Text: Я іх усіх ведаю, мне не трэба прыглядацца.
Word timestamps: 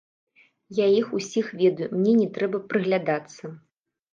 Я 0.77 0.87
іх 0.99 1.11
усіх 1.19 1.51
ведаю, 1.61 1.91
мне 1.97 2.17
не 2.23 2.27
трэба 2.39 2.63
прыглядацца. 2.73 3.43